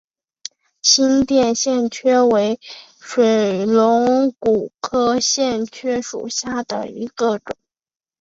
[0.81, 2.59] 新店线蕨为
[2.99, 7.55] 水龙骨科线蕨属下的一个种。